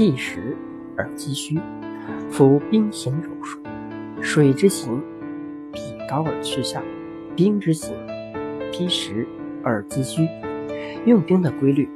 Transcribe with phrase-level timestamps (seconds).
[0.00, 0.56] 辟实
[0.96, 1.60] 而积虚，
[2.30, 3.60] 夫兵行柔术，
[4.22, 4.98] 水之行
[5.70, 6.82] 必高而趋下，
[7.36, 7.94] 兵之行
[8.72, 9.28] 披实
[9.62, 10.26] 而积虚。
[11.04, 11.86] 用兵的规律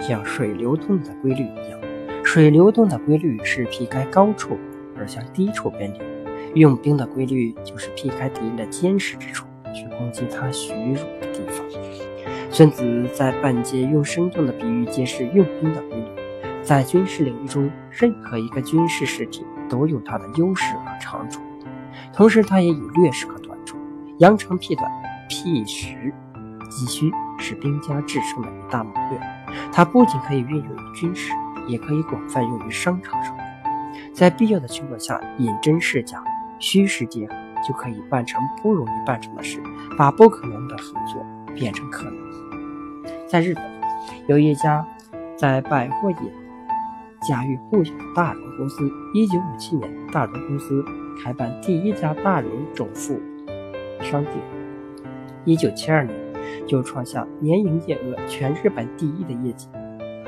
[0.00, 1.78] 像水流动的规律一样，
[2.24, 4.58] 水流动的规律是劈开高处
[4.98, 6.02] 而向低处奔流，
[6.56, 11.64] 用兵的规律就是劈开敌人的坚实之处，去攻击他虚弱的地方。
[12.50, 16.21] 孙子在半截用生动的比喻揭示用兵的规律。
[16.62, 21.40] 在军事领域中，任何一个军事实体都有它的优势和长处，
[22.12, 23.76] 同时它也有劣势和短处。
[24.18, 24.88] 扬长避短、
[25.28, 26.14] 辟实
[26.70, 29.20] 击虚是兵家制胜的一大谋略。
[29.72, 31.32] 它不仅可以运用于军事，
[31.66, 33.36] 也可以广泛用于商场上。
[34.14, 36.22] 在必要的情况下，引真释假，
[36.60, 37.34] 虚实结合，
[37.66, 39.60] 就可以办成不容易办成的事，
[39.98, 42.14] 把不可能的合作变成可能。
[43.26, 43.64] 在日本，
[44.28, 44.86] 有一家
[45.36, 46.41] 在百货业。
[47.22, 50.84] 家喻户晓的大荣公司，一九五七年，大荣公司
[51.22, 53.20] 开办第一家大荣总副
[54.00, 54.34] 商店。
[55.44, 56.16] 一九七二年，
[56.66, 59.68] 就创下年营业额全日本第一的业绩。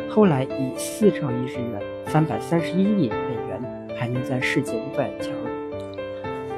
[0.09, 5.33] 后来以四兆亿日元（三百三十一亿美元）排名在世界五百强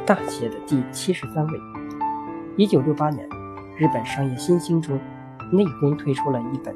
[0.04, 1.60] 大企业的第七十三位。
[2.56, 3.26] 一九六八年，
[3.78, 4.98] 日本商业新兴中，
[5.52, 6.74] 内功推出了一本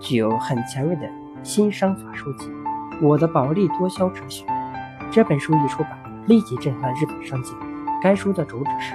[0.00, 1.08] 具有很前卫的。
[1.42, 2.48] 新商法书籍
[3.06, 4.44] 《我的薄利多销哲学》
[5.10, 5.92] 这本书一出版，
[6.26, 7.52] 立即震撼日本商界。
[8.02, 8.94] 该书的主旨是：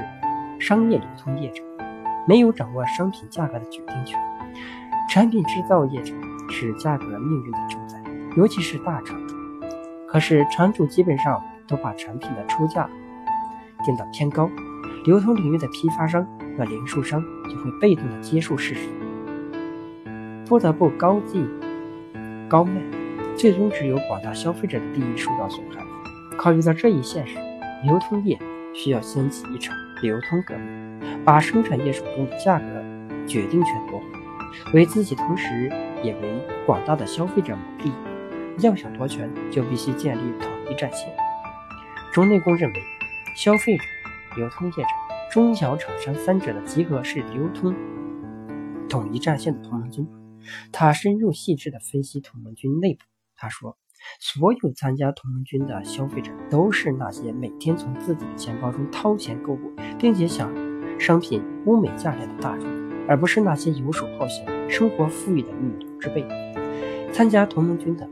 [0.59, 1.63] 商业流通业者
[2.27, 4.19] 没有掌握商品价格的决定权，
[5.09, 6.13] 产品制造业者
[6.49, 8.01] 是价格命运的主宰，
[8.35, 9.17] 尤其是大厂。
[10.07, 12.89] 可是厂主基本上都把产品的出价
[13.85, 14.49] 定得偏高，
[15.05, 18.89] 流通领域的批发商和零售商就会被动的接受事实，
[20.47, 21.47] 不得不高计。
[22.51, 22.81] 高卖，
[23.37, 25.81] 最终只有广大消费者的利益受到损害。
[26.37, 27.37] 考虑到这一现实，
[27.85, 28.37] 流通业
[28.73, 32.65] 需要掀起一场流通革命，把生产业手中的价格
[33.25, 33.97] 决定权夺
[34.65, 35.71] 回，为自己，同时
[36.03, 37.91] 也为广大的消费者谋利。
[38.59, 41.07] 要想夺权，就必须建立统一战线。
[42.11, 42.75] 中内功认为，
[43.33, 43.83] 消费者、
[44.35, 44.89] 流通业者、
[45.31, 47.73] 中小厂商三者的集合是流通
[48.89, 50.05] 统一战线的同盟军。
[50.71, 53.01] 他深入细致地分析同盟军内部。
[53.35, 53.77] 他说
[54.19, 60.53] ：“所有参加同盟军的消费者都是那些每天从自己的钱包中掏钱购物，并且想
[60.99, 62.67] 商品物美价廉的大众，
[63.07, 66.23] 而不是那些游手好闲、生活富裕的女流之辈。
[67.11, 68.07] 参加同盟军的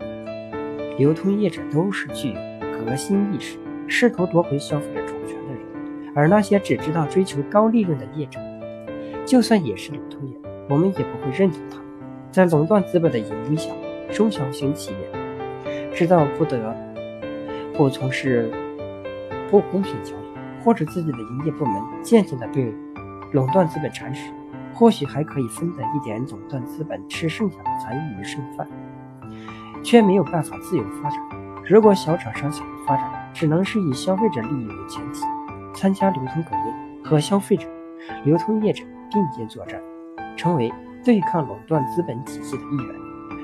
[0.98, 2.36] 流通业者都是具有
[2.84, 3.58] 革新意识、
[3.88, 8.40] 试图夺回消费者主权的人，而那些只知道追求高利润的业者，
[9.26, 10.36] 就算也是流通业，
[10.68, 11.80] 我们也不会认同他。”
[12.32, 13.72] 在垄断资本的引领下，
[14.12, 16.76] 中小型企业知道不得
[17.76, 18.52] 不从事
[19.50, 22.72] 不公平交易，或者自己的营业部门渐渐的被
[23.34, 24.32] 垄断资本蚕食，
[24.74, 28.68] 或许还可以分得一点垄断资本吃剩下的残余剩饭，
[29.84, 31.20] 却没有办法自由发展。
[31.66, 35.24] 如果小厂商想要发展，只能是以消费者利益为前提，
[35.74, 37.68] 参加流通革命，和消费者、
[38.24, 39.82] 流通业者并肩作战，
[40.38, 40.72] 成为。
[41.10, 42.96] 对抗垄断资本体系的一员，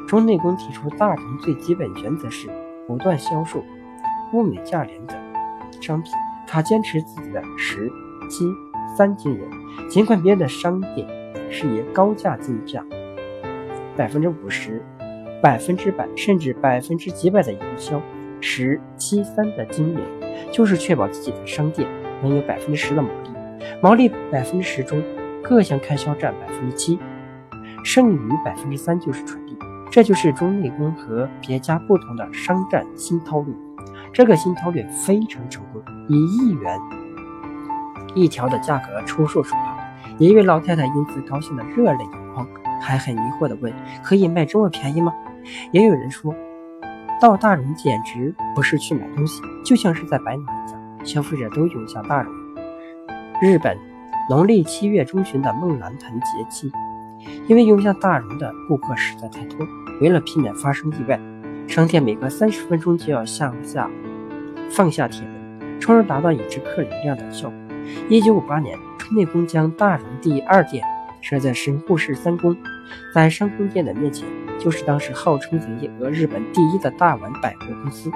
[0.07, 2.47] 中内功提出大同最基本原则是
[2.85, 3.59] 不断销售
[4.33, 5.15] 物美价廉的
[5.81, 6.13] 商品。
[6.45, 7.91] 他坚持自己的十
[8.29, 8.45] 七
[8.95, 9.41] 三经营，
[9.89, 11.07] 尽管别人的商店
[11.49, 12.85] 是以高价进价，
[13.97, 14.79] 百分之五十、
[15.41, 17.99] 百分之百甚至百分之几百的营销，
[18.39, 19.99] 十七三的经营
[20.51, 21.89] 就是确保自己的商店
[22.21, 23.29] 能有百分之十的毛利，
[23.81, 25.01] 毛利百分之十中
[25.41, 26.99] 各项开销占百分之七。
[27.85, 29.55] 剩余百分之三就是纯利，
[29.91, 33.53] 这就是中内功和别家不同的商战新韬略。
[34.11, 36.79] 这个新韬略非常成功，以一元
[38.15, 39.77] 一条的价格出售手帕。
[40.17, 42.47] 一位老太太因此高兴得热泪盈眶，
[42.81, 43.71] 还很疑惑地问
[44.03, 45.13] ：“可以卖这么便宜吗？”
[45.71, 46.33] 也有人说
[47.21, 52.33] ：“到大荣简直不是去买东西，就像是在白拿一样。”消费者都涌向大荣。
[53.39, 53.77] 日本
[54.27, 56.71] 农历七月中旬的孟兰盆节气。
[57.47, 59.67] 因为涌向大荣的顾客实在太多，
[60.01, 61.19] 为了避免发生意外，
[61.67, 63.89] 商店每隔三十分钟就要向下
[64.71, 67.57] 放下铁门，从而达到抑制客流量的效果。
[68.09, 68.77] 一九五八年，
[69.15, 70.83] 内宫将大荣第二店
[71.21, 72.55] 设在神户市三宫，
[73.13, 74.27] 在商宫店的面前，
[74.59, 78.11] 就是当时号称营业额日本第一的大丸百货公司，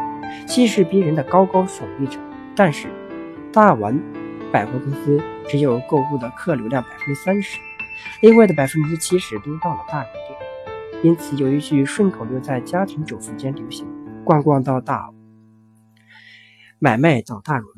[0.47, 2.19] 气势逼人的高高耸立着。
[2.55, 2.87] 但是，
[3.53, 3.99] 大丸
[4.51, 7.59] 百货公司只有购物的客流量百分之三十。
[8.21, 10.39] 另外的百分之七十都到了大荣店。
[11.01, 13.87] 因此有一句顺口溜在家庭主妇间流行
[14.25, 15.09] ：“逛逛到大，
[16.77, 17.69] 买卖到大荣。”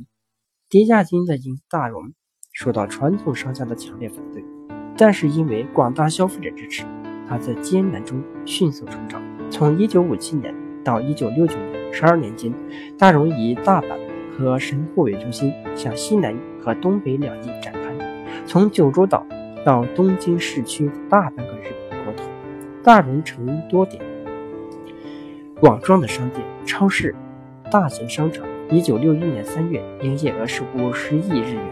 [0.70, 2.14] 跌价金的银大荣
[2.54, 4.44] 受到传统商家的强烈反对，
[4.98, 6.84] 但是因为广大消费者支持，
[7.28, 9.22] 他在艰难中迅速成长。
[9.52, 12.54] 从1957年到1969年十二年间，
[12.98, 14.00] 大荣以大阪
[14.36, 19.28] 和神户为中心，向西南和东北两翼展开，从九州岛
[19.66, 22.24] 到东京市区大半个日本国土。
[22.84, 24.02] 大荣成多点
[25.62, 27.16] 网状的商店、超市、
[27.72, 28.46] 大型商场。
[28.72, 31.64] 一九六一年三月，营业额是五十亿日元；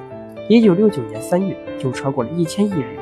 [0.49, 3.01] 一九六九年三月，就超过了一千亿日元；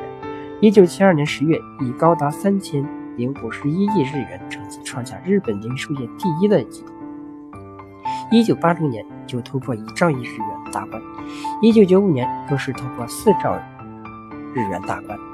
[0.60, 2.86] 一九七二年十月，以高达三千
[3.16, 6.92] 零五十一亿日元成绩，创下日本零售业第一的纪录。
[8.30, 11.02] 一九八零年就突破一兆亿日元大关，
[11.60, 13.52] 一九九五年更是突破四兆
[14.54, 15.27] 日元大关。